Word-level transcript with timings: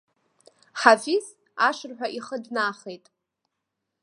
Ҳафиз 0.79 1.25
ашырҳәа 1.67 2.07
ихы 2.17 2.37
днахеит. 2.43 3.05